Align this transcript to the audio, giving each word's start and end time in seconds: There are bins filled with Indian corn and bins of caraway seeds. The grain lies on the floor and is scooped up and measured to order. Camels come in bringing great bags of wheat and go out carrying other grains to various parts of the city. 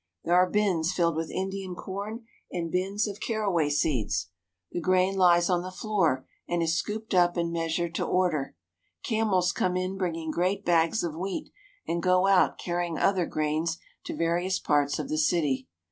There 0.23 0.33
are 0.33 0.49
bins 0.49 0.91
filled 0.93 1.15
with 1.15 1.29
Indian 1.29 1.75
corn 1.75 2.25
and 2.51 2.71
bins 2.71 3.07
of 3.07 3.19
caraway 3.19 3.69
seeds. 3.69 4.31
The 4.71 4.81
grain 4.81 5.15
lies 5.15 5.47
on 5.47 5.61
the 5.61 5.69
floor 5.69 6.25
and 6.49 6.63
is 6.63 6.75
scooped 6.75 7.13
up 7.13 7.37
and 7.37 7.53
measured 7.53 7.93
to 7.93 8.03
order. 8.05 8.55
Camels 9.03 9.51
come 9.51 9.77
in 9.77 9.97
bringing 9.99 10.31
great 10.31 10.65
bags 10.65 11.03
of 11.03 11.13
wheat 11.15 11.51
and 11.87 12.01
go 12.01 12.25
out 12.25 12.57
carrying 12.57 12.97
other 12.97 13.27
grains 13.27 13.77
to 14.05 14.15
various 14.15 14.57
parts 14.57 14.97
of 14.97 15.07
the 15.07 15.19
city. 15.19 15.67